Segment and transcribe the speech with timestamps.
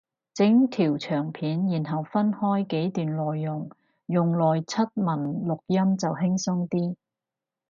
[0.33, 3.69] 整條長片然後分開幾段內容
[4.07, 6.95] 用嚟出文錄音就輕鬆啲